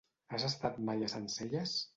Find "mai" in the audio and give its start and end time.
0.89-1.05